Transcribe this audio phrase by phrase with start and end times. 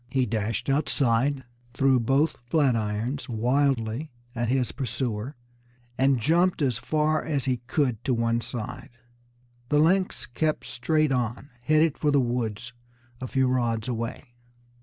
[0.09, 1.43] He dashed outside,
[1.75, 5.35] threw both flat irons wildly at his pursuer,
[5.95, 8.89] and jumped as far as he could to one side.
[9.69, 12.73] The lynx kept straight on, headed for the woods
[13.21, 14.33] a few rods away.